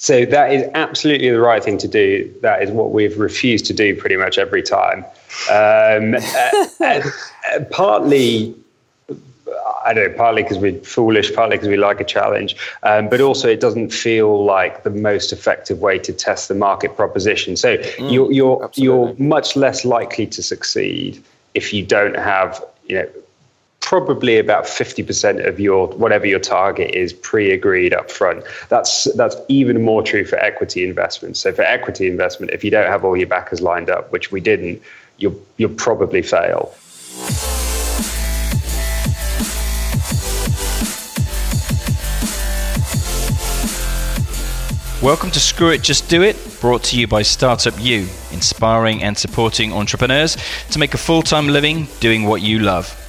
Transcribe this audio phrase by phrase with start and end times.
[0.00, 2.32] So that is absolutely the right thing to do.
[2.40, 5.04] That is what we've refused to do pretty much every time.
[5.50, 6.14] Um,
[6.80, 7.02] uh,
[7.52, 8.54] uh, partly
[9.84, 13.20] I don't know, partly because we're foolish, partly because we like a challenge, um, but
[13.20, 17.56] also it doesn't feel like the most effective way to test the market proposition.
[17.56, 21.22] So mm, you're you're you're much less likely to succeed
[21.54, 23.08] if you don't have you know
[23.88, 29.82] probably about 50% of your whatever your target is pre-agreed up front that's that's even
[29.82, 33.26] more true for equity investment so for equity investment if you don't have all your
[33.26, 34.82] backers lined up which we didn't
[35.16, 36.74] you'll you'll probably fail.
[45.00, 49.16] Welcome to Screw It, Just Do It, brought to you by Startup U, inspiring and
[49.16, 50.36] supporting entrepreneurs
[50.72, 53.07] to make a full time living doing what you love.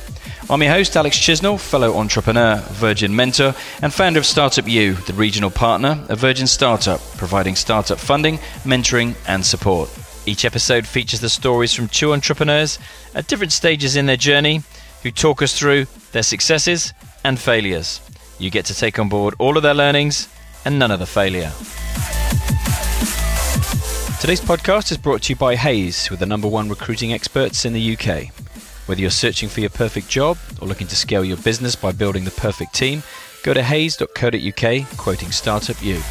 [0.51, 3.53] I'm your host, Alex Chisnell, fellow entrepreneur, Virgin mentor,
[3.83, 9.13] and founder of Startup U, the regional partner of Virgin Startup, providing startup funding, mentoring,
[9.27, 9.95] and support.
[10.25, 12.79] Each episode features the stories from two entrepreneurs
[13.13, 14.63] at different stages in their journey
[15.03, 18.01] who talk us through their successes and failures.
[18.39, 20.29] You get to take on board all of their learnings
[20.65, 21.51] and none of the failure.
[24.19, 27.65] Today's podcast is brought to you by Hays, who are the number one recruiting experts
[27.65, 28.33] in the UK.
[28.89, 32.25] Whether you're searching for your perfect job or looking to scale your business by building
[32.25, 33.03] the perfect team,
[33.43, 36.01] go to hays.co.uk, quoting Startup U.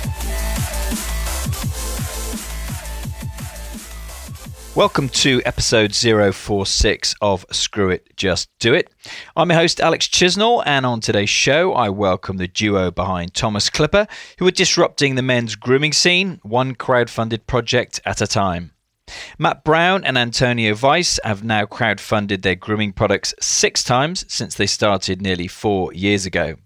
[4.76, 8.94] Welcome to episode 046 of Screw It, Just Do It.
[9.36, 13.70] I'm your host, Alex Chisnell, and on today's show, I welcome the duo behind Thomas
[13.70, 14.06] Clipper,
[14.38, 18.70] who are disrupting the men's grooming scene, one crowd-funded project at a time.
[19.38, 24.66] Matt Brown and Antonio Weiss have now crowd-funded their grooming products six times since they
[24.66, 26.56] started nearly four years ago.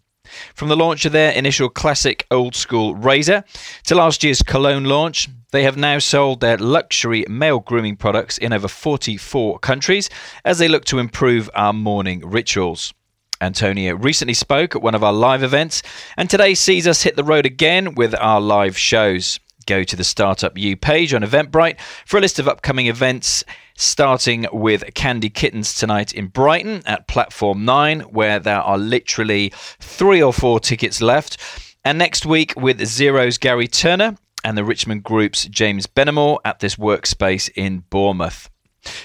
[0.55, 3.45] From the launch of their initial classic old school razor
[3.85, 8.53] to last year's cologne launch, they have now sold their luxury male grooming products in
[8.53, 10.09] over 44 countries
[10.45, 12.95] as they look to improve our morning rituals.
[13.43, 15.83] Antonio recently spoke at one of our live events,
[16.17, 19.41] and today sees us hit the road again with our live shows.
[19.63, 23.45] Go to the Startup U page on Eventbrite for a list of upcoming events,
[23.77, 30.23] starting with Candy Kittens tonight in Brighton at Platform 9, where there are literally three
[30.23, 31.39] or four tickets left.
[31.85, 36.77] And next week with Xero's Gary Turner and the Richmond Group's James Benamor at this
[36.77, 38.51] workspace in Bournemouth.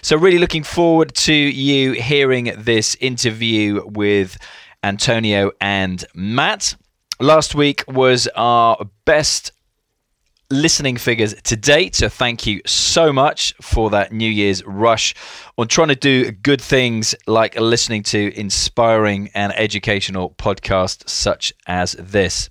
[0.01, 4.37] So, really looking forward to you hearing this interview with
[4.83, 6.75] Antonio and Matt.
[7.19, 9.51] Last week was our best
[10.49, 11.95] listening figures to date.
[11.95, 15.13] So thank you so much for that New Year's rush
[15.57, 21.93] on trying to do good things like listening to inspiring and educational podcasts such as
[21.93, 22.49] this.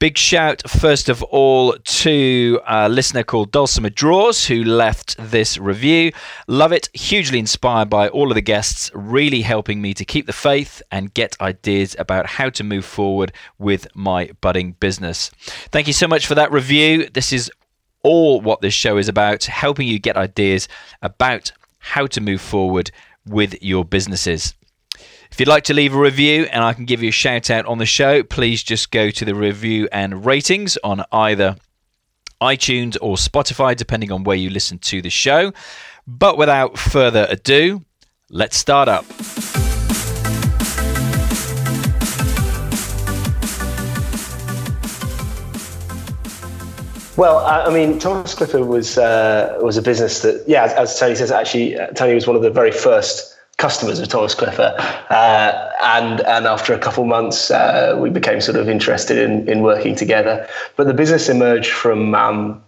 [0.00, 6.10] Big shout, first of all, to a listener called Dulcimer Draws who left this review.
[6.48, 6.88] Love it.
[6.94, 11.12] Hugely inspired by all of the guests, really helping me to keep the faith and
[11.12, 15.30] get ideas about how to move forward with my budding business.
[15.70, 17.10] Thank you so much for that review.
[17.10, 17.52] This is
[18.02, 20.66] all what this show is about helping you get ideas
[21.02, 22.90] about how to move forward
[23.26, 24.54] with your businesses.
[25.32, 27.64] If you'd like to leave a review and I can give you a shout out
[27.64, 31.56] on the show, please just go to the review and ratings on either
[32.42, 35.52] iTunes or Spotify, depending on where you listen to the show.
[36.06, 37.84] But without further ado,
[38.28, 39.06] let's start up.
[47.16, 51.14] Well, I mean, Thomas Clipper was uh, was a business that, yeah, as, as Tony
[51.14, 53.29] says, actually, uh, Tony was one of the very first
[53.60, 54.74] customers of Thomas Clipper.
[55.10, 59.62] Uh, and and after a couple months, uh, we became sort of interested in in
[59.62, 60.48] working together.
[60.76, 62.62] But the business emerged from, um,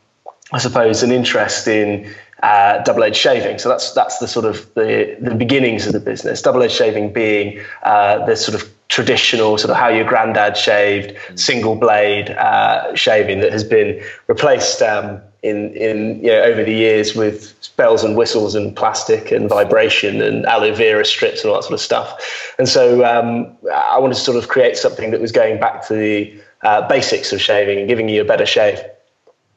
[0.52, 2.08] I suppose, an interest in
[2.42, 3.58] uh, double edged shaving.
[3.58, 6.42] So that's that's the sort of the the beginnings of the business.
[6.42, 11.16] Double edged shaving being uh, the sort of traditional sort of how your granddad shaved
[11.34, 14.82] single blade uh, shaving that has been replaced.
[14.82, 19.48] Um, in in you know over the years with bells and whistles and plastic and
[19.48, 22.54] vibration and aloe vera strips and all that sort of stuff.
[22.58, 25.94] And so um, I wanted to sort of create something that was going back to
[25.94, 28.78] the uh, basics of shaving and giving you a better shave.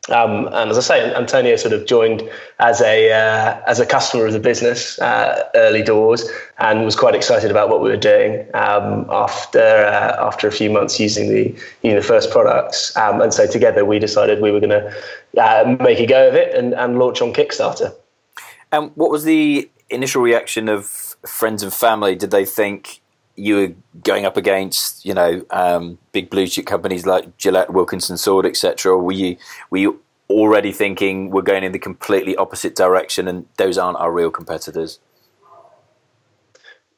[0.09, 2.29] Um, and as I say, Antonio sort of joined
[2.59, 6.29] as a uh, as a customer of the business uh, early doors
[6.59, 10.69] and was quite excited about what we were doing um, after uh, after a few
[10.69, 11.43] months using the
[11.81, 12.95] using the first products.
[12.95, 14.93] Um, and so together we decided we were going to
[15.41, 17.93] uh, make a go of it and, and launch on Kickstarter.
[18.71, 20.85] And what was the initial reaction of
[21.25, 22.15] friends and family?
[22.15, 23.01] Did they think
[23.35, 23.73] you were
[24.03, 28.97] going up against, you know, um, big blue chip companies like Gillette, Wilkinson Sword, etc.
[28.97, 29.37] Were you
[29.69, 34.11] were you already thinking we're going in the completely opposite direction, and those aren't our
[34.11, 34.99] real competitors?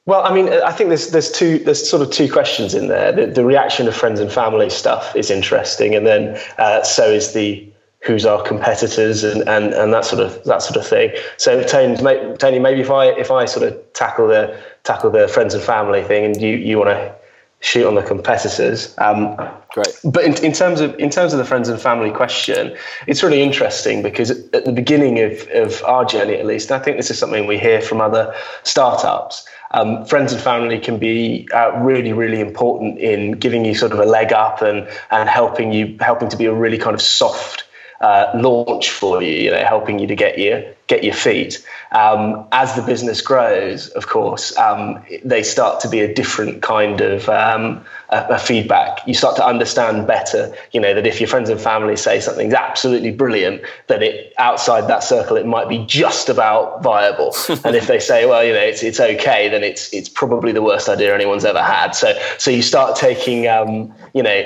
[0.05, 3.11] Well, I mean, I think there's there's two there's sort of two questions in there.
[3.11, 7.33] The, the reaction of friends and family stuff is interesting, and then uh, so is
[7.33, 7.69] the
[8.01, 11.11] who's our competitors and, and, and that sort of that sort of thing.
[11.35, 11.97] So Tony,
[12.37, 14.57] Tony, maybe if I if I sort of tackle the
[14.87, 17.15] tackle the friends and family thing, and you you want to
[17.59, 18.95] shoot on the competitors.
[18.97, 19.35] Um,
[19.73, 19.99] Great.
[20.03, 22.75] But in, in terms of in terms of the friends and family question,
[23.05, 26.97] it's really interesting because at the beginning of, of our journey, at least, I think
[26.97, 31.71] this is something we hear from other startups um, friends and family can be uh,
[31.79, 35.97] really, really important in giving you sort of a leg up and and helping you
[35.99, 37.65] helping to be a really kind of soft
[38.01, 41.65] uh, launch for you, you know, helping you to get your get your feet.
[41.91, 47.01] Um, as the business grows, of course, um, they start to be a different kind
[47.01, 49.05] of um, a, a feedback.
[49.07, 52.53] You start to understand better, you know, that if your friends and family say something's
[52.53, 57.35] absolutely brilliant, that it outside that circle it might be just about viable.
[57.65, 60.61] and if they say, well, you know, it's it's okay, then it's it's probably the
[60.61, 61.95] worst idea anyone's ever had.
[61.95, 64.43] So so you start taking, um, you know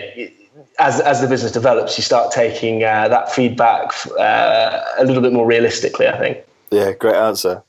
[0.79, 5.33] as as the business develops, you start taking uh, that feedback uh, a little bit
[5.33, 6.07] more realistically.
[6.07, 6.37] I think.
[6.71, 7.63] Yeah, great answer.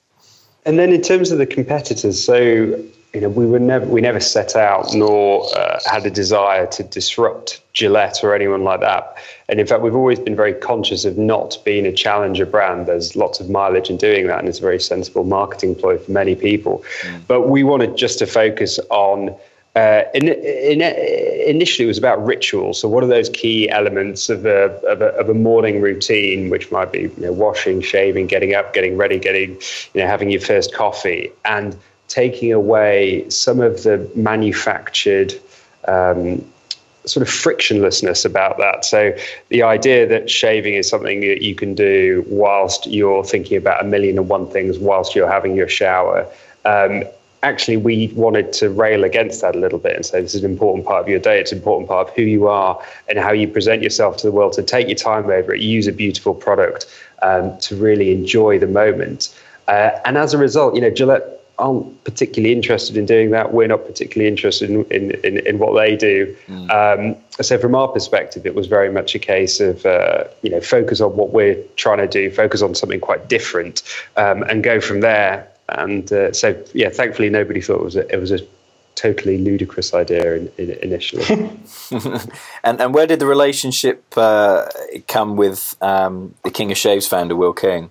[0.64, 4.20] And then in terms of the competitors, so you know we were never we never
[4.20, 9.17] set out nor uh, had a desire to disrupt Gillette or anyone like that.
[9.49, 12.87] And in fact, we've always been very conscious of not being a challenger brand.
[12.87, 16.11] There's lots of mileage in doing that, and it's a very sensible marketing ploy for
[16.11, 16.85] many people.
[17.02, 17.26] Mm.
[17.26, 19.35] But we wanted just to focus on
[19.75, 22.79] uh, in, in, initially, it was about rituals.
[22.79, 26.71] So, what are those key elements of a, of a, of a morning routine, which
[26.71, 29.53] might be you know, washing, shaving, getting up, getting ready, getting,
[29.95, 31.75] you know, having your first coffee, and
[32.09, 35.33] taking away some of the manufactured
[35.89, 36.45] um,
[37.07, 38.85] sort of frictionlessness about that.
[38.85, 39.17] So,
[39.49, 43.89] the idea that shaving is something that you can do whilst you're thinking about a
[43.89, 46.27] million and one things, whilst you're having your shower.
[46.67, 47.05] Um,
[47.43, 50.50] actually we wanted to rail against that a little bit and say this is an
[50.50, 51.41] important part of your day.
[51.41, 54.33] It's an important part of who you are and how you present yourself to the
[54.33, 54.53] world.
[54.55, 55.61] To take your time over it.
[55.61, 56.87] Use a beautiful product
[57.23, 59.37] um, to really enjoy the moment.
[59.69, 63.53] Uh, and as a result you know gillette aren't particularly interested in doing that.
[63.53, 66.37] We're not particularly interested in, in, in, in what they do.
[66.49, 66.71] Mm.
[66.71, 70.61] um, so from our perspective it was very much a case of uh, you know
[70.61, 73.83] focus on what we're trying to do focus on something quite different
[74.17, 75.49] um, and go from there
[75.79, 78.39] and uh, so, yeah, thankfully, nobody thought it was a, it was a
[78.95, 81.25] totally ludicrous idea in, in, initially.
[82.65, 84.67] and and where did the relationship uh,
[85.09, 87.91] come with um, the King of Shaves founder, Will King?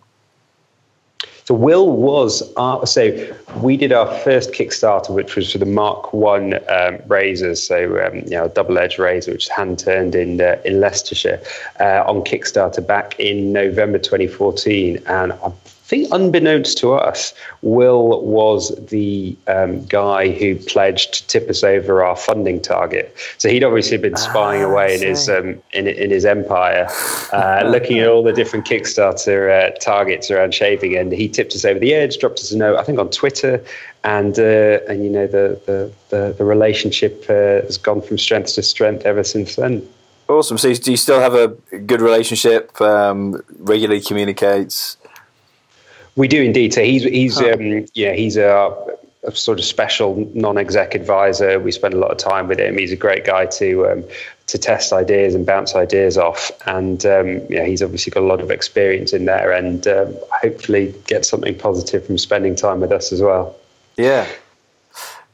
[1.46, 6.14] So Will was our, so we did our first Kickstarter, which was for the Mark
[6.14, 10.40] One um, razors, so um, you know, double edge razor, which is hand turned in
[10.40, 11.42] uh, in Leicestershire,
[11.80, 15.54] uh, on Kickstarter back in November 2014, and I'm
[15.92, 22.02] think, unbeknownst to us, Will was the um, guy who pledged to tip us over
[22.02, 23.14] our funding target.
[23.38, 26.88] So he'd obviously been spying ah, away in his um, in, in his empire,
[27.34, 31.66] uh, looking at all the different Kickstarter uh, targets around shaving, and he tipped us
[31.66, 33.62] over the edge, dropped us a note, I think on Twitter,
[34.06, 38.56] and uh, and you know the the the, the relationship uh, has gone from strength
[38.56, 39.86] to strength ever since then.
[40.30, 40.58] Awesome.
[40.58, 41.50] So, do you still have a
[41.80, 42.80] good relationship?
[42.80, 44.96] Um, regularly communicates.
[46.16, 46.74] We do indeed.
[46.74, 47.54] So he's he's huh.
[47.54, 48.76] um, yeah he's a,
[49.24, 51.60] a, sort of special non-exec advisor.
[51.60, 52.78] We spend a lot of time with him.
[52.78, 54.04] He's a great guy to um,
[54.48, 56.52] to test ideas and bounce ideas off.
[56.66, 60.94] And um, yeah, he's obviously got a lot of experience in there, and um, hopefully
[61.08, 63.56] get something positive from spending time with us as well.
[63.98, 64.28] Yeah,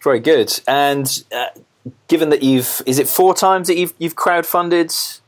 [0.04, 0.60] very good.
[0.68, 1.48] And uh,
[2.08, 5.20] given that you've is it four times that you've you've crowdfunded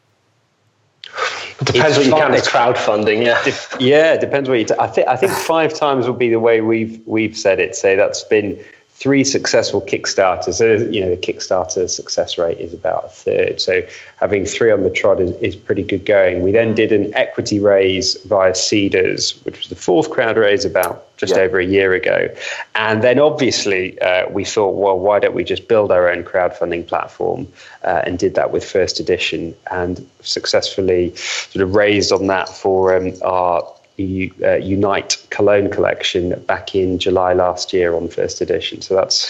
[1.63, 3.25] depends what you count as crowdfunding.
[3.25, 4.66] Yeah, yeah, depends what you.
[4.66, 7.75] T- I think I think five times would be the way we've we've said it.
[7.75, 8.60] So that's been
[9.00, 10.56] three successful Kickstarters.
[10.56, 13.62] So, you know, the Kickstarter success rate is about a third.
[13.62, 13.82] So
[14.18, 16.41] having three on the trot is, is pretty good going.
[16.41, 21.06] We then did an equity raise via Seedrs, which was the fourth crowd raise about
[21.15, 21.44] just yeah.
[21.44, 22.27] over a year ago.
[22.75, 26.86] And then obviously uh, we thought, well, why don't we just build our own crowdfunding
[26.86, 27.48] platform?
[27.86, 32.96] Uh, and did that with First Edition and successfully sort of raised on that for
[32.96, 33.63] um, our
[34.44, 38.82] uh, Unite Cologne collection back in July last year on first edition.
[38.82, 39.25] So that's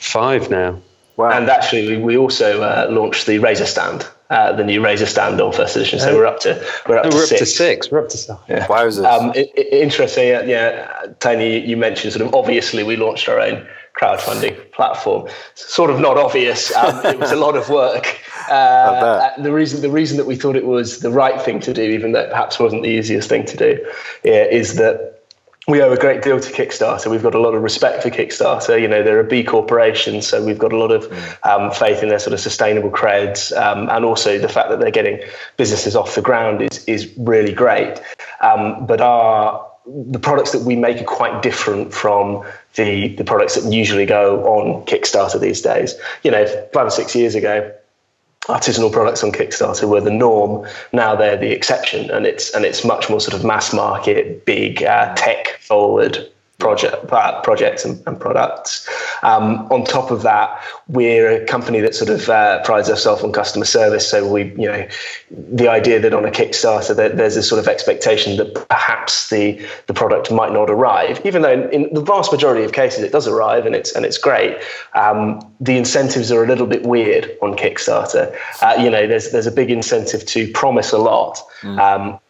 [0.00, 0.80] five now.
[1.16, 1.30] Wow.
[1.30, 5.52] And actually, we also uh, launched the Razor Stand, uh, the new Razor Stand on
[5.52, 5.98] first edition.
[5.98, 7.32] So we're up to we're up, no, to, we're six.
[7.32, 7.90] up to six.
[7.90, 8.38] We're up to six.
[8.48, 8.66] Yeah.
[8.68, 9.04] Wowzers.
[9.04, 10.28] Um, it, it, interesting.
[10.28, 13.66] Yeah, Tony, you mentioned sort of obviously we launched our own
[13.98, 15.28] crowdfunding platform.
[15.54, 16.74] Sort of not obvious.
[16.74, 18.18] Um, it was a lot of work.
[18.48, 21.82] Uh, the reason the reason that we thought it was the right thing to do,
[21.82, 23.92] even though it perhaps wasn't the easiest thing to do,
[24.24, 25.18] is that
[25.68, 27.10] we owe a great deal to Kickstarter.
[27.10, 28.80] We've got a lot of respect for Kickstarter.
[28.80, 31.12] You know, they're a B corporation, so we've got a lot of
[31.42, 34.90] um, faith in their sort of sustainable creds, um, and also the fact that they're
[34.90, 35.20] getting
[35.58, 38.00] businesses off the ground is is really great.
[38.40, 43.54] Um, but our the products that we make are quite different from the the products
[43.54, 45.94] that usually go on Kickstarter these days.
[46.22, 47.72] You know, five or six years ago,
[48.42, 50.66] artisanal products on Kickstarter were the norm.
[50.92, 54.82] Now they're the exception, and it's and it's much more sort of mass market, big
[54.82, 58.88] uh, tech forward project uh, projects and, and products.
[59.22, 63.32] Um, on top of that, we're a company that sort of uh, prides ourselves on
[63.32, 64.08] customer service.
[64.08, 64.88] So we, you know,
[65.30, 69.64] the idea that on a Kickstarter that there's a sort of expectation that perhaps the
[69.86, 73.12] the product might not arrive, even though in, in the vast majority of cases it
[73.12, 74.58] does arrive and it's and it's great.
[74.94, 78.36] Um, the incentives are a little bit weird on Kickstarter.
[78.60, 81.38] Uh, you know, there's there's a big incentive to promise a lot.
[81.62, 81.78] Mm.
[81.78, 82.20] Um,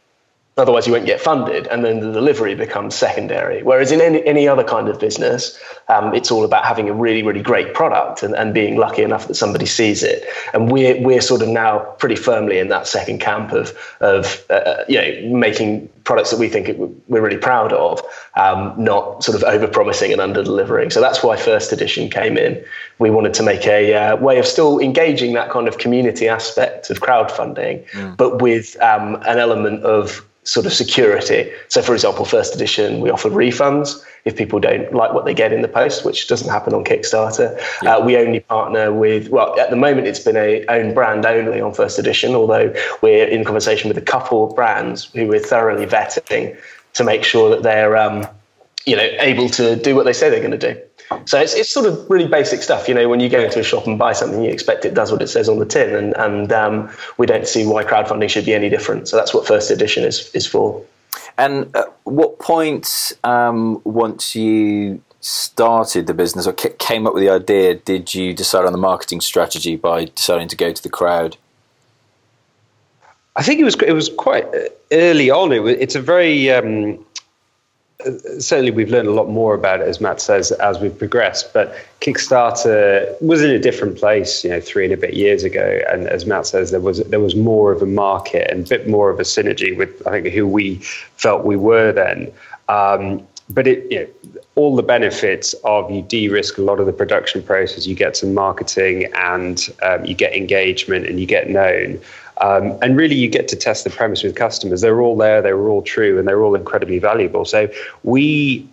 [0.59, 3.62] Otherwise, you won't get funded, and then the delivery becomes secondary.
[3.62, 7.23] Whereas in any, any other kind of business, um, it's all about having a really,
[7.23, 10.25] really great product and, and being lucky enough that somebody sees it.
[10.53, 14.55] And we're, we're sort of now pretty firmly in that second camp of, of uh,
[14.55, 16.71] uh you know, making products that we think
[17.07, 18.00] we're really proud of,
[18.35, 20.88] um, not sort of over promising and under delivering.
[20.88, 22.65] So that's why first edition came in.
[22.99, 26.88] We wanted to make a uh, way of still engaging that kind of community aspect
[26.88, 28.17] of crowdfunding, mm.
[28.17, 31.53] but with um, an element of sort of security.
[31.69, 35.52] So, for example, first edition, we offer refunds if people don't like what they get
[35.52, 37.58] in the post, which doesn't happen on Kickstarter.
[37.82, 37.97] Yeah.
[37.97, 41.61] Uh, we only partner with, well, at the moment, it's been a own brand only
[41.61, 45.87] on first edition, although we're in conversation with a couple of brands who we're thoroughly
[45.87, 46.56] vetting
[46.94, 48.26] to make sure that they're, um,
[48.87, 50.80] you know, able to do what they say they're going to do.
[51.25, 52.87] So it's, it's sort of really basic stuff.
[52.87, 55.11] You know, when you go into a shop and buy something, you expect it does
[55.11, 58.44] what it says on the tin, and and um, we don't see why crowdfunding should
[58.44, 59.08] be any different.
[59.08, 60.85] So that's what first edition is is for.
[61.37, 67.31] And at what point, um, once you started the business or came up with the
[67.31, 71.37] idea, did you decide on the marketing strategy by deciding to go to the crowd?
[73.37, 74.47] I think it was it was quite
[74.91, 75.53] early on.
[75.53, 77.05] It was, it's a very um,
[78.38, 81.52] certainly we've learned a lot more about it, as Matt says, as we've progressed.
[81.52, 85.81] But Kickstarter was in a different place, you know, three and a bit years ago.
[85.90, 88.88] And as Matt says, there was there was more of a market and a bit
[88.88, 90.76] more of a synergy with I think who we
[91.17, 92.33] felt we were then.
[92.69, 96.93] Um, but it, you know, all the benefits of you de-risk a lot of the
[96.93, 101.99] production process, you get some marketing, and um, you get engagement, and you get known.
[102.40, 104.80] Um, and really, you get to test the premise with customers.
[104.80, 107.45] They're all there, they were all true, and they're all incredibly valuable.
[107.45, 107.68] So
[108.04, 108.68] we,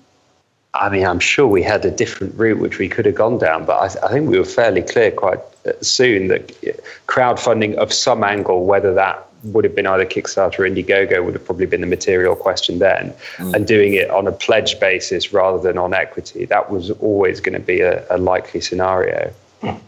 [0.74, 3.66] I mean, I'm sure we had a different route which we could have gone down,
[3.66, 6.48] but I, th- I think we were fairly clear quite uh, soon that
[7.08, 11.46] crowdfunding of some angle, whether that would have been either Kickstarter or Indiegogo, would have
[11.46, 13.14] probably been the material question then.
[13.38, 13.54] Mm.
[13.54, 17.54] And doing it on a pledge basis rather than on equity, that was always going
[17.54, 19.32] to be a, a likely scenario.
[19.62, 19.80] Mm.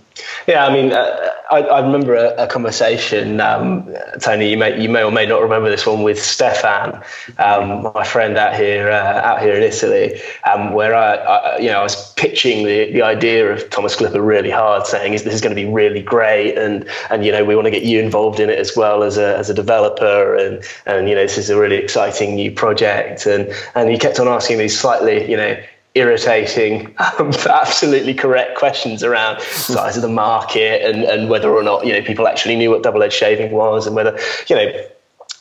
[0.48, 4.50] Yeah, I mean, uh, I, I, remember a, a conversation, um, Tony.
[4.50, 7.04] You may you may or may not remember this one with Stefan,
[7.38, 11.68] um, my friend out here uh, out here in Italy, um, where I, I, you
[11.68, 15.42] know I was pitching the, the idea of Thomas Clipper really hard, saying this is
[15.42, 18.40] going to be really great, and and you know we want to get you involved
[18.40, 21.50] in it as well as a as a developer, and and you know this is
[21.50, 25.58] a really exciting new project, and and he kept on asking these slightly you know
[25.98, 31.86] irritating, um, absolutely correct questions around size of the market and, and whether or not
[31.86, 34.72] you know people actually knew what double edged shaving was and whether you know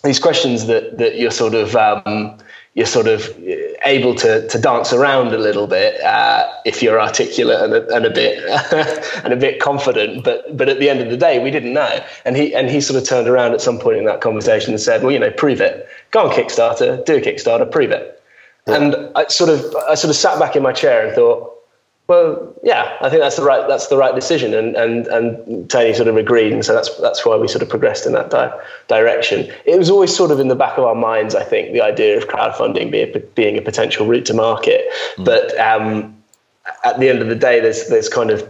[0.02, 2.38] these questions that that you're sort of um,
[2.74, 3.34] you're sort of
[3.86, 8.04] able to to dance around a little bit uh, if you're articulate and a, and
[8.04, 8.38] a bit
[9.24, 10.24] and a bit confident.
[10.24, 12.04] But but at the end of the day, we didn't know.
[12.24, 14.80] And he and he sort of turned around at some point in that conversation and
[14.80, 15.88] said, "Well, you know, prove it.
[16.10, 18.15] Go on Kickstarter, do a Kickstarter, prove it."
[18.66, 21.52] And I sort of I sort of sat back in my chair and thought,
[22.08, 25.92] well, yeah, I think that's the right that's the right decision, and and and Tony
[25.92, 28.60] sort of agreed, and so that's that's why we sort of progressed in that di-
[28.86, 29.52] direction.
[29.64, 32.16] It was always sort of in the back of our minds, I think, the idea
[32.16, 34.84] of crowdfunding being a, being a potential route to market.
[35.16, 35.24] Mm.
[35.24, 36.16] But um,
[36.84, 38.48] at the end of the day, there's there's kind of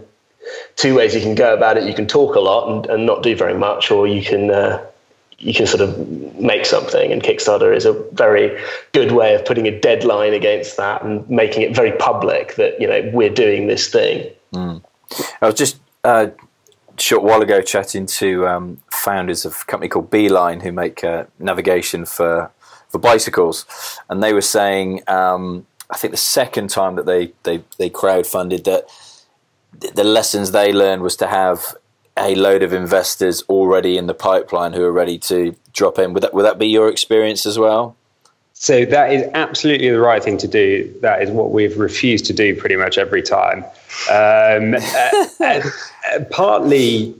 [0.75, 1.83] two ways you can go about it.
[1.83, 4.85] You can talk a lot and, and not do very much, or you can uh,
[5.39, 5.97] you can sort of
[6.39, 8.59] make something and kickstarter is a very
[8.93, 12.87] good way of putting a deadline against that and making it very public that you
[12.87, 14.81] know we're doing this thing mm.
[15.41, 19.87] i was just uh, a short while ago chatting to um, founders of a company
[19.87, 22.51] called beeline who make uh, navigation for
[22.89, 23.65] for bicycles
[24.09, 28.63] and they were saying um, I think the second time that they they they crowdfunded
[28.65, 28.87] that
[29.95, 31.75] the lessons they learned was to have
[32.19, 36.13] a load of investors already in the pipeline who are ready to drop in.
[36.13, 37.95] Would that would that be your experience as well?
[38.53, 40.91] So that is absolutely the right thing to do.
[41.01, 43.63] That is what we've refused to do pretty much every time.
[44.09, 44.75] Um,
[45.39, 45.61] uh,
[46.11, 47.13] uh, partly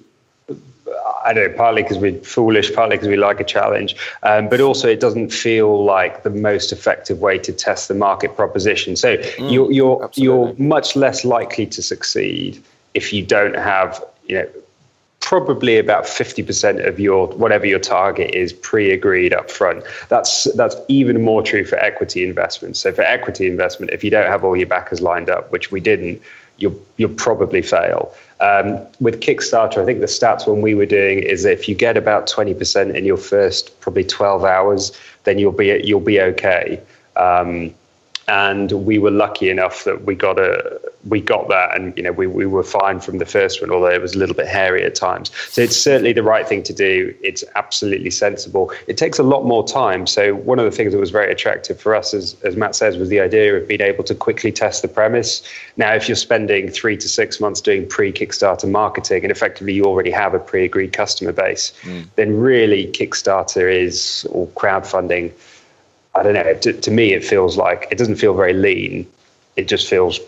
[1.26, 4.62] I don't know, partly because we're foolish, partly because we like a challenge, um, but
[4.62, 8.96] also it doesn't feel like the most effective way to test the market proposition.
[8.96, 12.64] So mm, you're you're you're much less likely to succeed
[12.94, 14.50] if you don't have you know
[15.20, 21.22] probably about 50% of your whatever your target is pre-agreed up front that's that's even
[21.22, 22.80] more true for equity investments.
[22.80, 25.80] So for equity investment if you don't have all your backers lined up which we
[25.82, 26.22] didn't
[26.58, 28.14] you'll you'll probably fail.
[28.40, 31.98] Um, with Kickstarter, I think the stats when we were doing is if you get
[31.98, 36.82] about 20% in your first probably 12 hours, then you'll be you'll be okay.
[37.16, 37.74] Um,
[38.28, 42.12] and we were lucky enough that we got a we got that and you know
[42.12, 44.84] we, we were fine from the first one although it was a little bit hairy
[44.84, 49.20] at times so it's certainly the right thing to do it's absolutely sensible it takes
[49.20, 52.14] a lot more time so one of the things that was very attractive for us
[52.14, 55.42] as, as matt says was the idea of being able to quickly test the premise
[55.78, 60.12] now if you're spending three to six months doing pre-kickstarter marketing and effectively you already
[60.12, 62.08] have a pre-agreed customer base mm.
[62.16, 65.32] then really kickstarter is or crowdfunding
[66.16, 66.54] I don't know.
[66.56, 69.08] To, to me, it feels like it doesn't feel very lean.
[69.56, 70.20] It just feels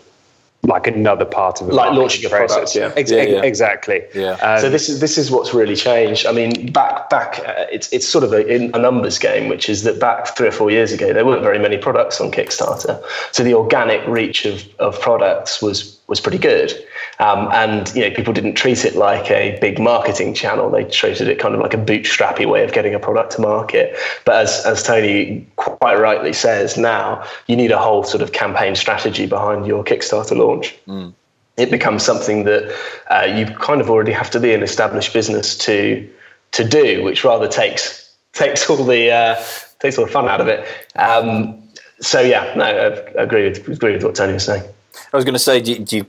[0.62, 2.74] like another part of the like launching a product.
[2.74, 2.92] Yeah.
[2.96, 3.42] Ex- yeah, yeah.
[3.42, 4.02] exactly.
[4.14, 4.32] Yeah.
[4.32, 6.26] Um, so this is this is what's really changed.
[6.26, 9.84] I mean, back back, uh, it's it's sort of a, a, numbers game, which is
[9.84, 13.02] that back three or four years ago, there weren't very many products on Kickstarter,
[13.32, 16.72] so the organic reach of of products was was pretty good.
[17.20, 20.68] Um, and you know, people didn't treat it like a big marketing channel.
[20.68, 23.96] They treated it kind of like a bootstrappy way of getting a product to market.
[24.26, 28.74] But as as Tony quite rightly says, now you need a whole sort of campaign
[28.74, 30.76] strategy behind your Kickstarter launch.
[30.86, 31.14] Mm.
[31.56, 32.76] It becomes something that
[33.08, 36.06] uh, you kind of already have to be an established business to
[36.52, 39.42] to do, which rather takes takes all the uh,
[39.78, 40.66] takes all the fun out of it.
[40.96, 41.62] Um,
[42.00, 44.64] so yeah, no, I agree with agree with what Tony was saying.
[45.12, 46.06] I was going to say, do you, do you,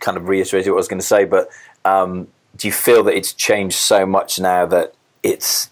[0.00, 1.48] kind of reiterate what I was going to say, but
[1.84, 5.70] um, do you feel that it's changed so much now that it's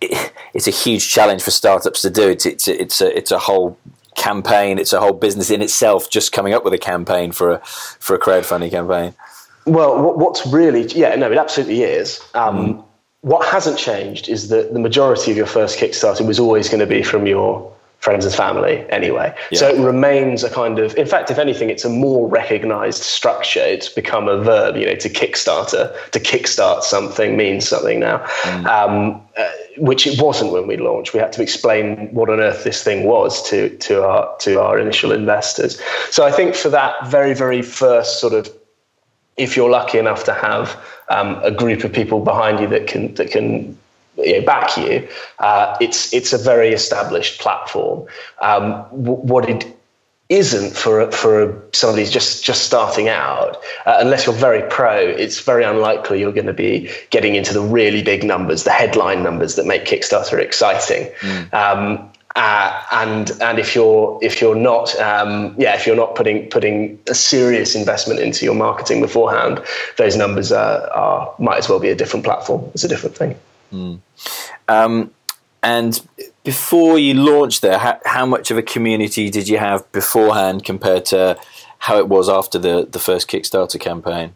[0.00, 2.28] it, it's a huge challenge for startups to do?
[2.28, 3.78] It's it's it's a it's a whole
[4.16, 4.78] campaign.
[4.78, 6.10] It's a whole business in itself.
[6.10, 9.14] Just coming up with a campaign for a for a crowdfunding campaign.
[9.66, 12.20] Well, what's really yeah no, it absolutely is.
[12.34, 12.84] Um, mm.
[13.22, 16.86] What hasn't changed is that the majority of your first Kickstarter was always going to
[16.86, 19.34] be from your friends and family anyway.
[19.50, 19.58] Yeah.
[19.58, 23.60] So it remains a kind of, in fact, if anything, it's a more recognized structure.
[23.60, 28.66] It's become a verb, you know, to kickstarter, to kickstart something means something now, mm.
[28.66, 31.12] um, uh, which it wasn't when we launched.
[31.12, 34.78] We had to explain what on earth this thing was to, to our, to our
[34.78, 35.80] initial investors.
[36.10, 38.48] So I think for that very, very first sort of,
[39.36, 43.14] if you're lucky enough to have um, a group of people behind you that can,
[43.14, 43.76] that can
[44.18, 48.06] you know, back you, uh, it's it's a very established platform.
[48.40, 49.66] Um, w- what it
[50.28, 55.64] isn't for for somebody just just starting out, uh, unless you're very pro, it's very
[55.64, 59.66] unlikely you're going to be getting into the really big numbers, the headline numbers that
[59.66, 61.10] make Kickstarter exciting.
[61.20, 61.54] Mm.
[61.54, 66.48] Um, uh, and and if you're if you're not um, yeah if you're not putting
[66.50, 69.60] putting a serious investment into your marketing beforehand,
[69.96, 72.70] those numbers are, are might as well be a different platform.
[72.74, 73.34] It's a different thing.
[73.72, 74.00] Mm.
[74.68, 75.10] Um,
[75.62, 76.06] and
[76.44, 81.04] before you launched there, how, how, much of a community did you have beforehand compared
[81.06, 81.38] to
[81.78, 84.34] how it was after the, the first Kickstarter campaign?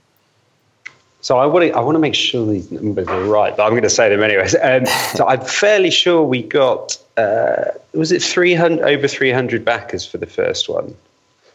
[1.21, 3.71] So I want to I want to make sure these numbers are right, but I'm
[3.71, 4.57] going to say them anyways.
[4.61, 10.19] Um, so I'm fairly sure we got uh, was it 300 over 300 backers for
[10.19, 10.97] the first one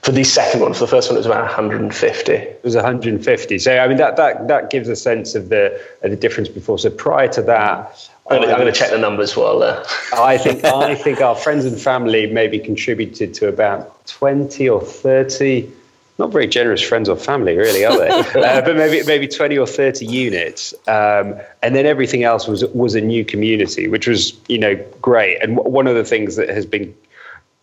[0.08, 0.74] for the second one.
[0.74, 2.32] For the first one, it was about 150.
[2.32, 3.60] It was 150.
[3.60, 6.80] So I mean that that that gives a sense of the of the difference before.
[6.80, 8.10] So prior to that.
[8.30, 9.64] I'm going, to, check the numbers while.
[9.64, 9.86] Uh...
[10.14, 15.70] I think I think our friends and family maybe contributed to about twenty or thirty,
[16.18, 18.10] not very generous friends or family, really, are they?
[18.42, 22.96] uh, but maybe maybe twenty or thirty units, um, and then everything else was was
[22.96, 25.38] a new community, which was you know great.
[25.42, 26.94] And w- one of the things that has been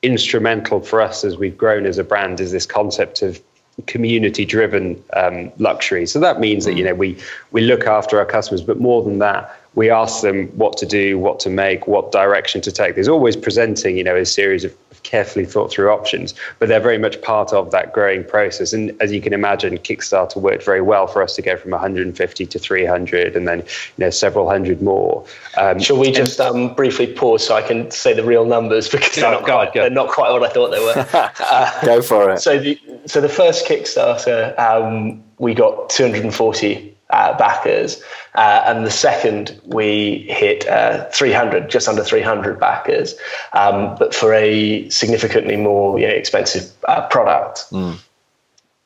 [0.04, 3.40] instrumental for us as we've grown as a brand is this concept of
[3.86, 6.06] community driven um, luxury.
[6.06, 7.18] So that means that you know we
[7.50, 11.18] we look after our customers, but more than that, we ask them what to do,
[11.18, 12.94] what to make, what direction to take.
[12.94, 14.74] There's always presenting you know a series of
[15.14, 18.72] carefully thought through options, but they're very much part of that growing process.
[18.72, 22.46] And as you can imagine, Kickstarter worked very well for us to go from 150
[22.46, 25.24] to 300, and then you know several hundred more.
[25.57, 29.14] Um, Shall we just um, briefly pause so I can say the real numbers because
[29.14, 31.07] they're, not quite, they're not quite what I thought they were.
[31.12, 32.40] uh, go for it.
[32.40, 38.02] So the so the first Kickstarter, um, we got 240 uh, backers.
[38.34, 43.14] Uh, and the second, we hit uh, 300, just under 300 backers,
[43.52, 47.66] um, but for a significantly more you know, expensive uh, product.
[47.70, 47.98] Mm.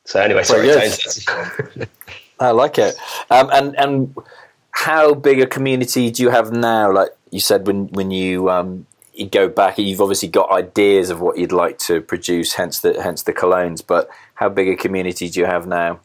[0.05, 0.69] So anyway, sorry.
[2.39, 2.95] I like it.
[3.29, 4.15] Um, and and
[4.71, 6.91] how big a community do you have now?
[6.91, 11.19] Like you said, when when you um, you go back, you've obviously got ideas of
[11.19, 13.85] what you'd like to produce, hence the hence the colognes.
[13.85, 15.99] But how big a community do you have now?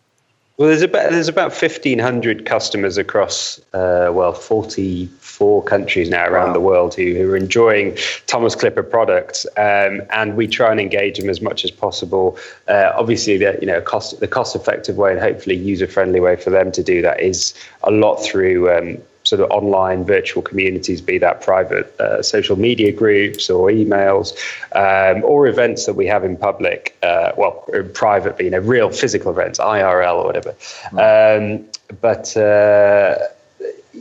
[0.56, 6.28] Well, there's about there's about fifteen hundred customers across uh, well forty four countries now
[6.28, 6.52] around wow.
[6.52, 11.18] the world who, who are enjoying Thomas Clipper products, um, and we try and engage
[11.18, 12.38] them as much as possible.
[12.68, 16.36] Uh, obviously, the you know cost the cost effective way and hopefully user friendly way
[16.36, 18.98] for them to do that is a lot through um,
[19.36, 24.32] sort of online virtual communities, be that private uh, social media groups or emails
[24.74, 29.32] um, or events that we have in public, uh, well, private, being a real physical
[29.32, 30.52] events, IRL or whatever.
[30.90, 31.60] Mm.
[31.60, 31.68] Um,
[32.00, 33.18] but uh,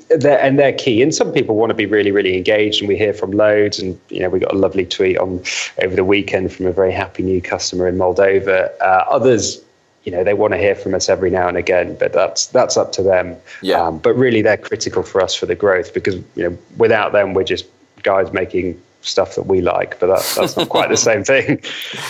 [0.10, 1.02] they're, and they're key.
[1.02, 3.80] And some people want to be really, really engaged, and we hear from loads.
[3.80, 5.44] And you know, we got a lovely tweet on
[5.82, 8.70] over the weekend from a very happy new customer in Moldova.
[8.80, 9.64] Uh, others
[10.04, 12.78] you know they want to hear from us every now and again but that's that's
[12.78, 13.36] up to them.
[13.62, 13.82] Yeah.
[13.82, 17.34] Um, but really they're critical for us for the growth because you know without them
[17.34, 17.66] we're just
[18.04, 21.62] guys making stuff that we like but that, that's not quite the same thing.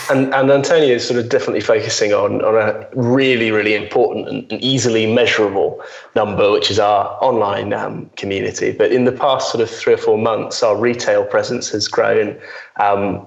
[0.10, 4.52] And and Antonio is sort of definitely focusing on on a really really important and,
[4.52, 5.82] and easily measurable
[6.16, 8.72] number which is our online um, community.
[8.72, 12.40] But in the past sort of three or four months our retail presence has grown
[12.80, 13.26] um,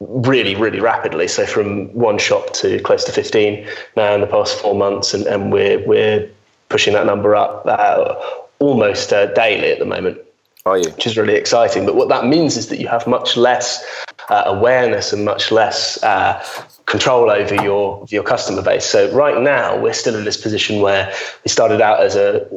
[0.00, 1.28] really, really rapidly.
[1.28, 5.26] So from one shop to close to 15 now in the past four months, and,
[5.26, 6.28] and we're we're
[6.68, 8.14] pushing that number up uh,
[8.58, 10.18] almost uh, daily at the moment.
[10.66, 10.90] Are you?
[10.90, 11.84] Which is really exciting.
[11.84, 13.84] But what that means is that you have much less
[14.30, 16.42] uh, awareness and much less uh,
[16.86, 18.86] control over your your customer base.
[18.86, 21.12] So right now we're still in this position where
[21.44, 22.48] we started out as a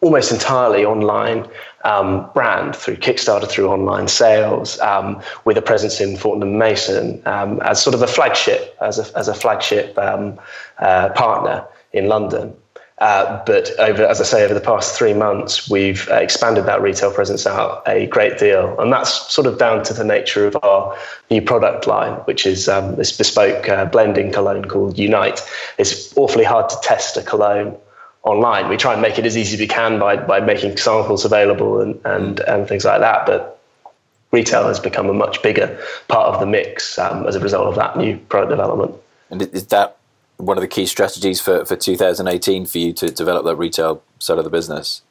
[0.00, 1.48] almost entirely online
[1.84, 7.60] um, brand through Kickstarter, through online sales, um, with a presence in Fortnum Mason um,
[7.62, 10.38] as sort of a flagship, as a, as a flagship um,
[10.78, 12.54] uh, partner in London.
[12.98, 17.10] Uh, but over, as I say, over the past three months, we've expanded that retail
[17.10, 20.94] presence out a great deal, and that's sort of down to the nature of our
[21.30, 25.40] new product line, which is um, this bespoke uh, blending cologne called Unite.
[25.78, 27.74] It's awfully hard to test a cologne
[28.22, 28.68] online.
[28.68, 31.80] We try and make it as easy as we can by, by making samples available
[31.80, 33.26] and, and, and things like that.
[33.26, 33.60] But
[34.30, 35.78] retail has become a much bigger
[36.08, 38.94] part of the mix um, as a result of that new product development.
[39.30, 39.96] And is that
[40.36, 44.38] one of the key strategies for, for 2018 for you to develop that retail side
[44.38, 45.02] of the business?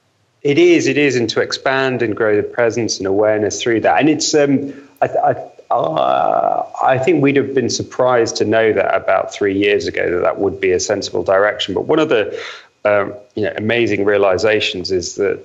[0.42, 4.00] It is, it is, and to expand and grow the presence and awareness through that.
[4.00, 8.96] And it's, um, I, I, uh, I think we'd have been surprised to know that
[8.96, 11.74] about three years ago that that would be a sensible direction.
[11.74, 12.42] But one of the
[12.86, 15.44] um, you know, amazing realizations is that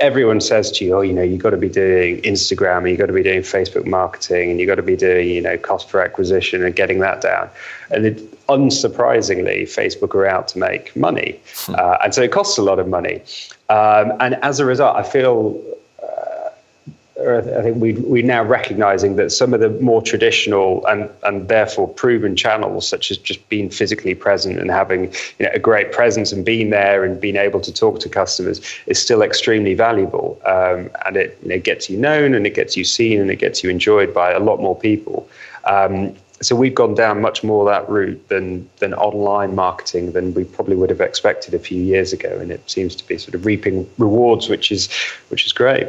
[0.00, 2.98] everyone says to you, oh, you know, you've got to be doing Instagram and you've
[2.98, 5.88] got to be doing Facebook marketing and you've got to be doing, you know, cost
[5.88, 7.50] per acquisition and getting that down.
[7.90, 11.40] And it, unsurprisingly, Facebook are out to make money.
[11.56, 11.74] Hmm.
[11.76, 13.20] Uh, and so it costs a lot of money.
[13.68, 15.60] Um, and as a result, I feel
[17.26, 21.88] I think we we now recognizing that some of the more traditional and and therefore
[21.88, 26.32] proven channels, such as just being physically present and having you know, a great presence
[26.32, 30.40] and being there and being able to talk to customers, is still extremely valuable.
[30.46, 33.36] Um, and it you know, gets you known and it gets you seen and it
[33.36, 35.28] gets you enjoyed by a lot more people.
[35.64, 40.44] Um, so we've gone down much more that route than than online marketing than we
[40.44, 43.46] probably would have expected a few years ago, and it seems to be sort of
[43.46, 44.88] reaping rewards, which is
[45.28, 45.88] which is great.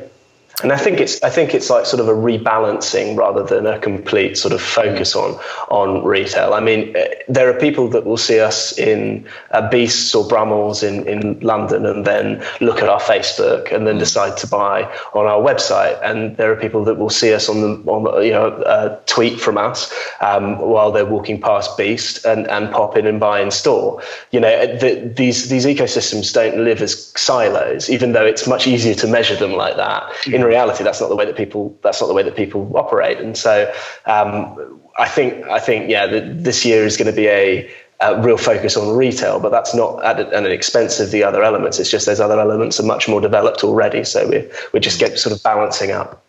[0.63, 3.77] And I think it's I think it's like sort of a rebalancing rather than a
[3.77, 5.39] complete sort of focus on
[5.69, 6.55] on retail.
[6.55, 10.81] I mean, eh, there are people that will see us in uh, Beasts or Brummels
[10.81, 13.99] in, in London and then look at our Facebook and then mm.
[13.99, 16.01] decide to buy on our website.
[16.01, 19.39] And there are people that will see us on the on you know a tweet
[19.39, 23.51] from us um, while they're walking past Beast and, and pop in and buy in
[23.51, 24.01] store.
[24.31, 28.65] You know, eh, the, these these ecosystems don't live as silos, even though it's much
[28.65, 30.11] easier to measure them like that.
[30.25, 33.19] In reality, that's not the way that people that's not the way that people operate.
[33.19, 33.71] And so,
[34.05, 37.69] um, I think I think yeah, the, this year is going to be a,
[38.01, 41.43] a, real focus on retail, but that's not at, at, an expense of the other
[41.43, 41.79] elements.
[41.79, 44.03] It's just those other elements are much more developed already.
[44.03, 46.23] So we're we're just get sort of balancing up.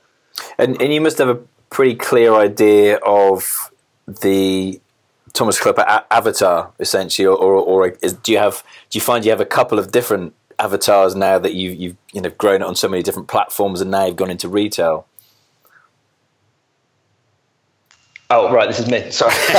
[0.59, 1.39] And and you must have a
[1.71, 3.71] pretty clear idea of
[4.07, 4.81] the
[5.33, 9.25] Thomas Clipper a- avatar essentially, or, or, or is, do you have do you find
[9.25, 12.65] you have a couple of different avatars now that you've you've you know grown it
[12.65, 15.07] on so many different platforms and now you've gone into retail?
[18.31, 18.69] Oh, right.
[18.69, 19.11] This is me.
[19.11, 19.33] Sorry.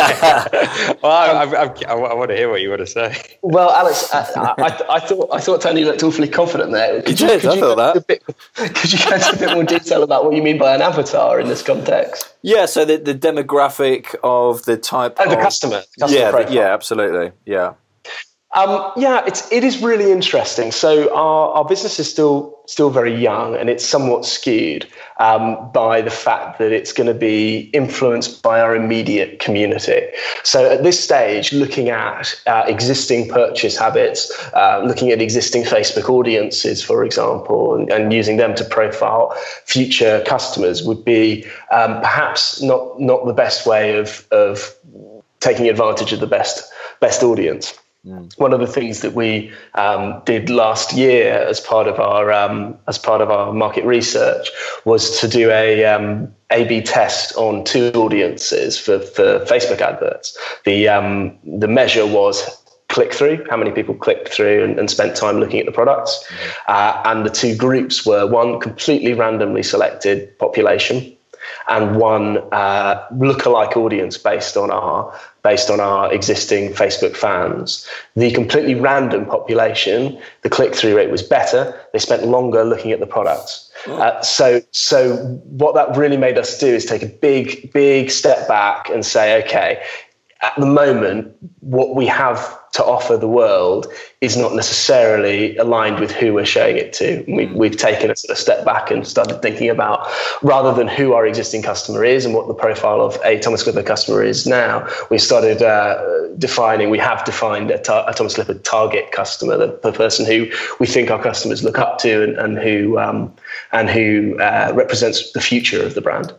[1.02, 3.20] well, I, I, I, I, want to hear what you want to say.
[3.42, 7.02] Well, Alex, I, I, thought I thought Tony looked awfully confident there.
[7.02, 7.42] Could you, did.
[7.42, 8.08] Could I thought that.
[8.08, 10.84] Bit, could you go into a bit more detail about what you mean by an
[10.84, 12.32] avatar in this context?
[12.44, 12.68] Yeah.
[12.68, 15.16] So the, the demographic of the type.
[15.18, 15.82] Oh, of, the customer.
[15.98, 16.44] The customer yeah.
[16.44, 16.74] The, yeah.
[16.74, 17.32] Absolutely.
[17.46, 17.74] Yeah.
[18.56, 20.72] Um, yeah, it's it is really interesting.
[20.72, 24.88] So our, our business is still still very young, and it's somewhat skewed
[25.20, 30.02] um, by the fact that it's going to be influenced by our immediate community.
[30.44, 36.10] So at this stage, looking at uh, existing purchase habits, uh, looking at existing Facebook
[36.10, 39.36] audiences, for example, and, and, using them to profile
[39.66, 44.76] future customers would be um, perhaps not not the best way of of
[45.40, 47.78] taking advantage of the best best audience.
[48.10, 48.38] Mm.
[48.40, 52.78] One of the things that we um, did last year as part of our um,
[52.88, 54.50] as part of our market research
[54.84, 60.38] was to do a um, A/B test on two audiences for, for Facebook adverts.
[60.66, 65.16] The um, the measure was click through, how many people clicked through and, and spent
[65.16, 66.52] time looking at the products, mm.
[66.68, 71.16] uh, and the two groups were one completely randomly selected population
[71.68, 77.88] and one uh, lookalike audience based on our based on our existing Facebook fans.
[78.16, 81.80] The completely random population, the click through rate was better.
[81.94, 83.72] They spent longer looking at the products.
[83.88, 83.96] Oh.
[83.96, 88.48] Uh, so, so what that really made us do is take a big, big step
[88.48, 89.82] back and say, okay,
[90.42, 93.88] at the moment, what we have to offer the world
[94.22, 97.24] is not necessarily aligned with who we're showing it to.
[97.28, 97.78] We, mm.
[97.78, 100.08] taken a sort of step back and started thinking about
[100.42, 103.84] rather than who our existing customer is and what the profile of a Thomas Clipper
[103.84, 109.12] customer is now, we started uh, defining, we have defined a, a, Thomas Clipper target
[109.12, 112.98] customer, the, the, person who we think our customers look up to and, and who,
[113.00, 113.34] um,
[113.72, 116.34] and who uh, represents the future of the brand.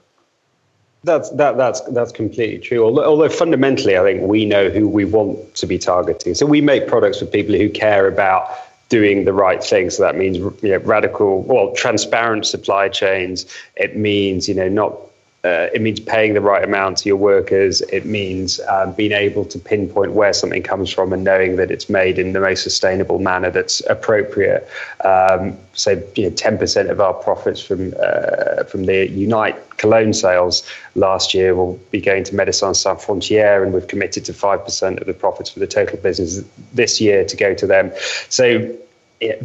[1.02, 2.84] That's that that's that's completely true.
[2.84, 6.34] Although, although, fundamentally, I think we know who we want to be targeting.
[6.34, 8.50] So we make products for people who care about
[8.90, 9.88] doing the right thing.
[9.88, 13.46] So that means you know, radical, well, transparent supply chains.
[13.76, 14.94] It means you know not
[15.42, 17.80] uh, it means paying the right amount to your workers.
[17.82, 21.88] It means um, being able to pinpoint where something comes from and knowing that it's
[21.88, 24.68] made in the most sustainable manner that's appropriate.
[25.02, 30.62] Um, so, you know, 10% of our profits from uh, from the Unite cologne sales
[30.94, 35.06] last year will be going to Médecins Sans Frontières, and we've committed to 5% of
[35.06, 37.90] the profits for the total business this year to go to them.
[38.28, 38.76] So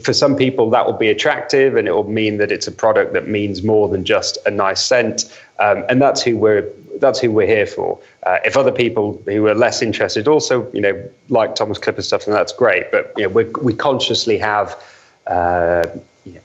[0.02, 3.14] for some people that will be attractive and it will mean that it's a product
[3.14, 5.26] that means more than just a nice scent.
[5.60, 8.00] Um, and that's who we're that's who we're here for.
[8.24, 12.26] Uh, if other people who are less interested also you know like thomas clipper stuff
[12.26, 12.90] then that's great.
[12.92, 14.82] But you know we we consciously have
[15.28, 15.84] uh,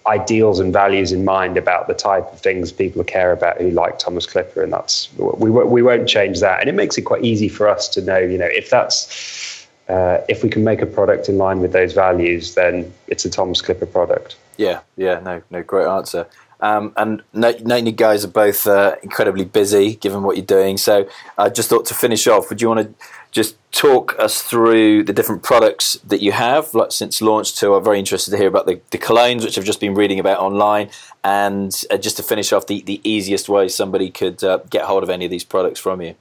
[0.07, 3.99] ideals and values in mind about the type of things people care about who like
[3.99, 6.61] Thomas Clipper, and that's we we won't change that.
[6.61, 9.60] And it makes it quite easy for us to know, you know, if that's
[9.91, 13.31] uh, if we can make a product in line with those values, then it's a
[13.31, 14.37] Tom's Clipper product.
[14.57, 16.27] Yeah, yeah, no, no, great answer.
[16.61, 20.77] Um, and Nate and you guys are both uh, incredibly busy, given what you're doing.
[20.77, 25.05] So I just thought to finish off, would you want to just talk us through
[25.05, 27.55] the different products that you have like, since launch?
[27.57, 30.21] To I'm very interested to hear about the, the colognes, which I've just been reading
[30.21, 30.91] about online,
[31.25, 35.03] and uh, just to finish off, the, the easiest way somebody could uh, get hold
[35.03, 36.15] of any of these products from you.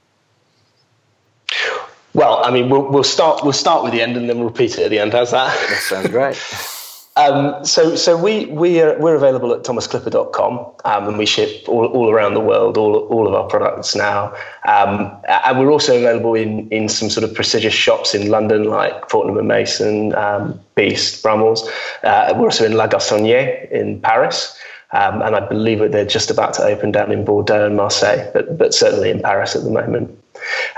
[2.12, 4.78] Well, I mean, we'll, we'll start we'll start with the end and then we'll repeat
[4.78, 5.12] it at the end.
[5.12, 5.56] How's that?
[5.68, 6.36] That sounds great.
[7.16, 11.86] Um, so, so we we are we're available at thomasclipper.com, um, and we ship all,
[11.86, 14.32] all around the world all, all of our products now.
[14.64, 19.10] Um, and we're also available in in some sort of prestigious shops in London, like
[19.10, 21.68] Fortnum and Mason, um, Beast, Brummels.
[22.04, 24.56] Uh, we're also in La Garçonnière in Paris.
[24.92, 28.28] Um, and I believe that they're just about to open down in Bordeaux and Marseille,
[28.32, 30.18] but, but certainly in Paris at the moment.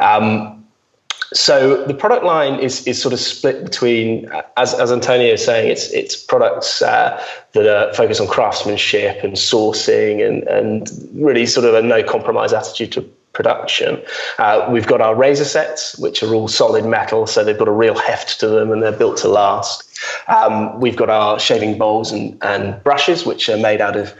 [0.00, 0.61] Um,
[1.32, 5.70] so the product line is, is sort of split between, as, as Antonio is saying,
[5.70, 11.66] it's it's products uh, that are focused on craftsmanship and sourcing and, and really sort
[11.66, 14.00] of a no compromise attitude to production.
[14.38, 17.72] Uh, we've got our razor sets, which are all solid metal, so they've got a
[17.72, 19.88] real heft to them and they're built to last.
[20.28, 24.14] Um, we've got our shaving bowls and, and brushes, which are made out of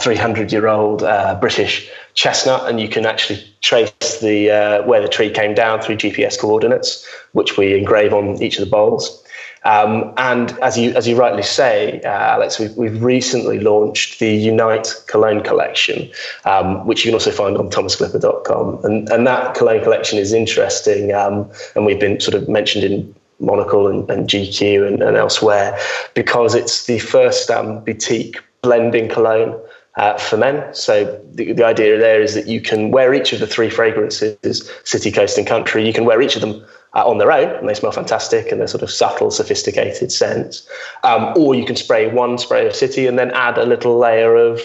[0.00, 5.00] 300 uh, year old uh, British chestnut, and you can actually trace the uh, where
[5.00, 9.20] the tree came down through GPS coordinates, which we engrave on each of the bowls.
[9.64, 14.30] Um, and as you as you rightly say, uh, Alex, we've, we've recently launched the
[14.30, 16.10] Unite Cologne collection,
[16.44, 18.84] um, which you can also find on thomasclipper.com.
[18.84, 23.14] And and that Cologne collection is interesting, um, and we've been sort of mentioned in
[23.40, 25.78] Monocle and, and GQ and, and, elsewhere
[26.14, 29.58] because it's the first um, boutique blending cologne
[29.96, 30.74] uh, for men.
[30.74, 34.70] So the, the idea there is that you can wear each of the three fragrances,
[34.84, 35.86] city, coast, and country.
[35.86, 38.60] You can wear each of them uh, on their own, and they smell fantastic, and
[38.60, 40.68] they're sort of subtle, sophisticated scents.
[41.02, 44.36] Um, or you can spray one spray of city and then add a little layer
[44.36, 44.60] of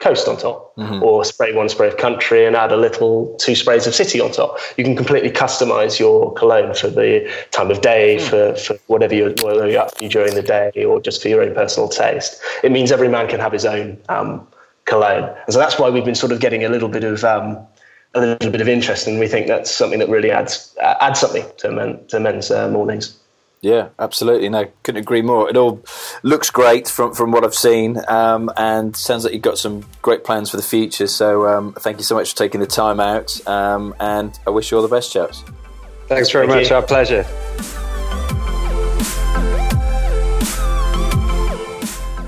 [0.00, 1.02] coast on top, mm-hmm.
[1.02, 4.30] or spray one spray of country and add a little two sprays of city on
[4.30, 4.58] top.
[4.76, 8.28] You can completely customize your cologne for the time of day, mm.
[8.28, 11.42] for, for whatever you're, whatever you're up to during the day, or just for your
[11.42, 12.38] own personal taste.
[12.62, 14.46] It means every man can have his own um,
[14.84, 17.58] cologne, and so that's why we've been sort of getting a little bit of um,
[18.14, 21.20] a little bit of interest, and we think that's something that really adds uh, adds
[21.20, 23.18] something to men to men's uh, mornings.
[23.64, 24.50] Yeah, absolutely.
[24.50, 25.48] No, couldn't agree more.
[25.48, 25.82] It all
[26.22, 30.22] looks great from from what I've seen, um, and sounds like you've got some great
[30.22, 31.06] plans for the future.
[31.06, 34.70] So, um, thank you so much for taking the time out, um, and I wish
[34.70, 35.42] you all the best, chaps.
[36.08, 36.70] Thanks very thank much.
[36.70, 36.76] You.
[36.76, 37.83] Our pleasure.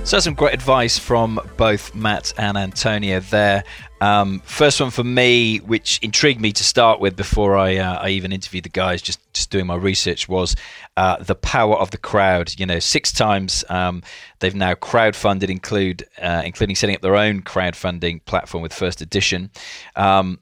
[0.07, 3.65] So, some great advice from both Matt and Antonio there.
[4.01, 8.11] Um, first one for me, which intrigued me to start with before I, uh, I
[8.11, 10.55] even interviewed the guys, just, just doing my research, was
[10.97, 12.55] uh, the power of the crowd.
[12.57, 14.05] You know, six times um,
[14.39, 19.51] they've now crowdfunded, include uh, including setting up their own crowdfunding platform with First Edition.
[19.97, 20.39] Um,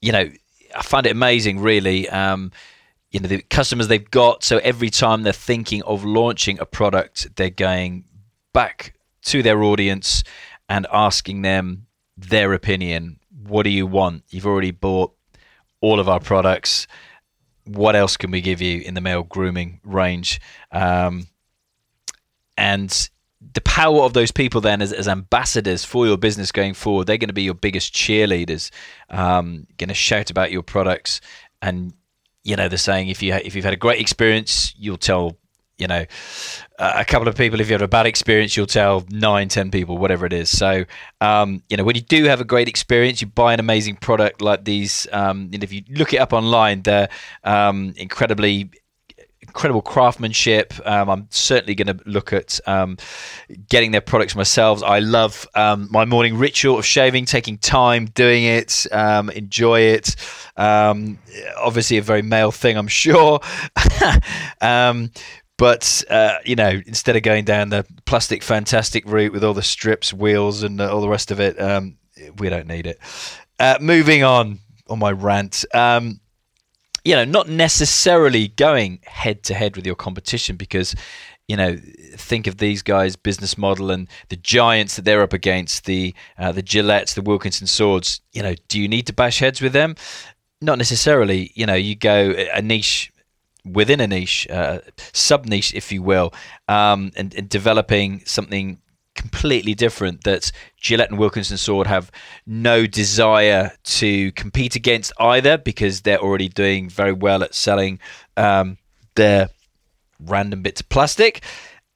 [0.00, 0.30] you know,
[0.74, 2.08] I find it amazing, really.
[2.08, 2.50] Um,
[3.10, 4.42] you know, the customers they've got.
[4.42, 8.04] So every time they're thinking of launching a product, they're going
[8.54, 10.24] back to their audience
[10.70, 11.86] and asking them
[12.16, 13.18] their opinion.
[13.46, 14.24] What do you want?
[14.30, 15.12] You've already bought
[15.82, 16.86] all of our products.
[17.64, 20.40] What else can we give you in the male grooming range?
[20.72, 21.26] Um,
[22.56, 23.10] and
[23.52, 27.18] the power of those people then as, as, ambassadors for your business going forward, they're
[27.18, 28.70] going to be your biggest cheerleaders,
[29.10, 31.20] um, going to shout about your products.
[31.60, 31.92] And,
[32.42, 35.36] you know, they're saying if, you, if you've had a great experience, you'll tell
[35.78, 36.04] you know,
[36.78, 37.60] a couple of people.
[37.60, 40.56] If you have a bad experience, you'll tell nine, ten people, whatever it is.
[40.56, 40.84] So,
[41.20, 44.40] um, you know, when you do have a great experience, you buy an amazing product
[44.40, 45.06] like these.
[45.12, 47.08] Um, and if you look it up online, they're
[47.42, 48.70] um, incredibly
[49.54, 50.74] incredible craftsmanship.
[50.84, 52.96] Um, I'm certainly going to look at um,
[53.68, 54.82] getting their products myself.
[54.82, 60.16] I love um, my morning ritual of shaving, taking time doing it, um, enjoy it.
[60.56, 61.18] Um,
[61.56, 63.40] obviously, a very male thing, I'm sure.
[65.56, 69.62] But uh, you know, instead of going down the plastic fantastic route with all the
[69.62, 71.96] strips, wheels, and uh, all the rest of it, um,
[72.38, 72.98] we don't need it.
[73.60, 75.64] Uh, moving on on my rant.
[75.72, 76.20] Um,
[77.04, 80.94] you know, not necessarily going head to head with your competition because,
[81.46, 81.76] you know,
[82.16, 86.50] think of these guys' business model and the giants that they're up against, the uh,
[86.50, 88.22] the Gillettes, the Wilkinson swords.
[88.32, 89.94] You know, do you need to bash heads with them?
[90.60, 91.52] Not necessarily.
[91.54, 93.12] You know, you go a niche
[93.64, 94.80] within a niche, uh,
[95.12, 96.32] sub niche, if you will,
[96.68, 98.78] um, and, and, developing something
[99.14, 102.10] completely different that Gillette and Wilkinson Sword have
[102.46, 108.00] no desire to compete against either because they're already doing very well at selling
[108.36, 108.76] um,
[109.14, 109.48] their
[110.20, 111.42] random bits of plastic.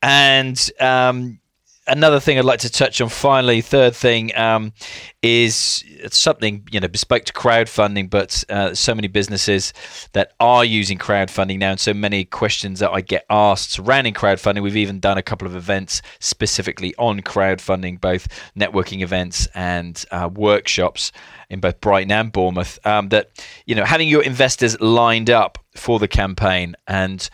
[0.00, 1.40] And um,
[1.88, 4.72] another thing I'd like to touch on finally, third thing, um,
[5.22, 9.72] is something you know bespoke to crowdfunding, but uh, so many businesses
[10.12, 14.62] that are using crowdfunding now, and so many questions that I get asked surrounding crowdfunding.
[14.62, 20.29] We've even done a couple of events specifically on crowdfunding, both networking events and uh,
[20.33, 21.12] workshops
[21.51, 22.79] in both Brighton and Bournemouth.
[22.87, 23.31] Um, that
[23.66, 27.29] you know having your investors lined up for the campaign and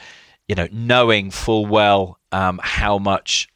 [0.49, 3.49] you know knowing full well um, how much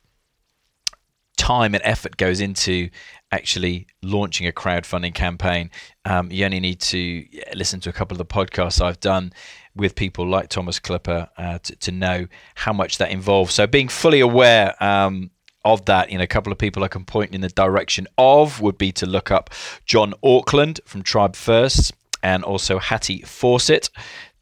[1.39, 2.91] time and effort goes into
[3.33, 5.71] actually launching a crowdfunding campaign.
[6.05, 7.25] Um, you only need to
[7.55, 9.33] listen to a couple of the podcasts I've done
[9.75, 13.55] with people like Thomas Clipper uh, to, to, know how much that involves.
[13.55, 15.31] So being fully aware um,
[15.65, 18.61] of that, you know, a couple of people I can point in the direction of
[18.61, 19.51] would be to look up
[19.87, 23.91] John Auckland from Tribe First and also Hattie Fawcett.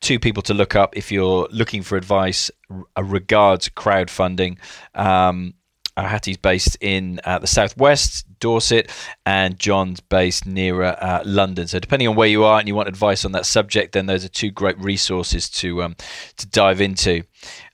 [0.01, 2.51] Two people to look up if you're looking for advice
[2.99, 4.59] regards crowdfunding.
[4.95, 5.55] Um,
[5.97, 8.91] uh, Hattie's based in uh, the southwest, Dorset,
[9.25, 11.67] and John's based nearer uh, London.
[11.67, 14.25] So depending on where you are and you want advice on that subject, then those
[14.25, 15.97] are two great resources to um,
[16.37, 17.23] to dive into.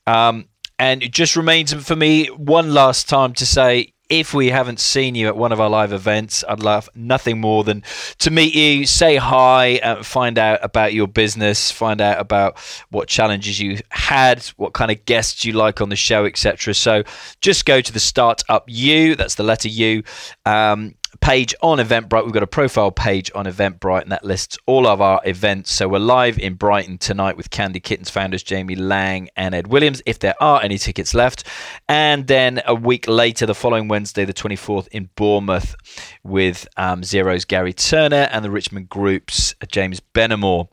[0.07, 0.47] Um,
[0.79, 5.15] and it just remains for me one last time to say if we haven't seen
[5.15, 7.81] you at one of our live events, I'd love nothing more than
[8.19, 12.59] to meet you, say hi, uh, find out about your business, find out about
[12.91, 16.75] what challenges you had, what kind of guests you like on the show, etc.
[16.75, 17.03] So
[17.41, 20.03] just go to the Startup U, that's the letter U.
[20.45, 20.93] Um,
[21.23, 22.25] page on Eventbrite.
[22.25, 25.71] We've got a profile page on Eventbrite, and that lists all of our events.
[25.71, 30.01] So we're live in Brighton tonight with Candy Kittens founders Jamie Laing and Ed Williams,
[30.05, 31.45] if there are any tickets left.
[31.87, 35.77] And then a week later, the following Wednesday, the 24th, in Bournemouth
[36.23, 40.67] with um, Xero's Gary Turner and the Richmond Group's James Benamor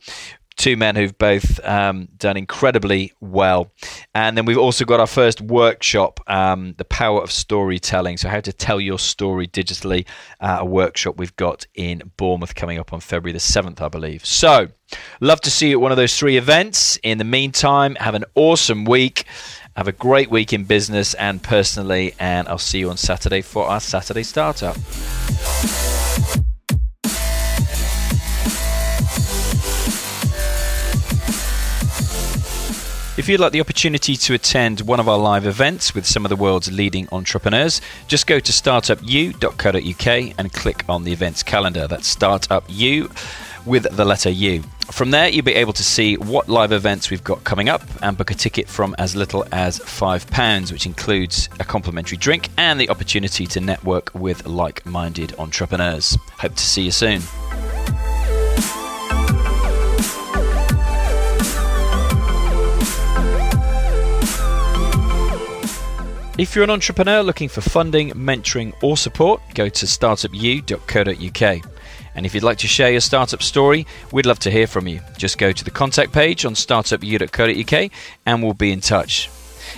[0.61, 3.73] two men who've both um, done incredibly well.
[4.15, 8.19] And then we've also got our first workshop, um, The Power of Storytelling.
[8.19, 10.07] So, how to tell your story digitally,
[10.41, 14.25] uh, a workshop we've got in Bournemouth coming up on February the 7th, I believe.
[14.27, 14.69] So,
[15.21, 16.99] love to see you at one of those three events.
[17.03, 19.25] In the meantime, have an awesome week.
[19.77, 23.67] Have a great week in business and personally, and I'll see you on Saturday for
[23.67, 24.77] our Saturday Startup.
[33.21, 36.31] If you'd like the opportunity to attend one of our live events with some of
[36.31, 41.87] the world's leading entrepreneurs, just go to startupu.co.uk and click on the events calendar.
[41.87, 43.11] That's startupu
[43.66, 44.62] with the letter U.
[44.91, 48.16] From there, you'll be able to see what live events we've got coming up and
[48.16, 52.89] book a ticket from as little as £5, which includes a complimentary drink and the
[52.89, 56.16] opportunity to network with like minded entrepreneurs.
[56.39, 57.21] Hope to see you soon.
[66.41, 71.70] If you're an entrepreneur looking for funding, mentoring, or support, go to startupu.co.uk.
[72.14, 75.03] And if you'd like to share your startup story, we'd love to hear from you.
[75.18, 77.91] Just go to the contact page on startupu.co.uk
[78.24, 79.28] and we'll be in touch.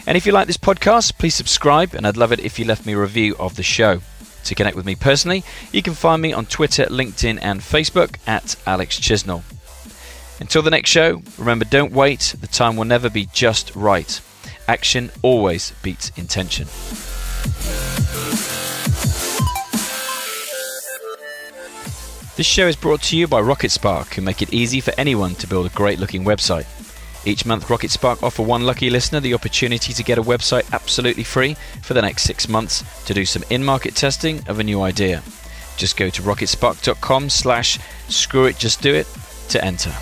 [0.07, 2.87] And if you like this podcast, please subscribe, and I'd love it if you left
[2.87, 4.01] me a review of the show.
[4.45, 5.43] To connect with me personally,
[5.73, 9.43] you can find me on Twitter, LinkedIn, and Facebook at Alex Chisnell.
[10.39, 14.21] Until the next show, remember don't wait, the time will never be just right.
[14.69, 16.67] Action always beats intention.
[22.35, 25.47] This show is brought to you by RocketSpark, who make it easy for anyone to
[25.47, 26.67] build a great looking website.
[27.27, 31.55] Each month, RocketSpark offer one lucky listener the opportunity to get a website absolutely free
[31.83, 35.23] for the next six months to do some in-market testing of a new idea.
[35.77, 39.07] Just go to rocketspark.com slash screw it just do it
[39.51, 39.93] to enter.